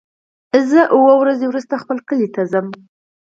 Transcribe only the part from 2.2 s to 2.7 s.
ته ځم.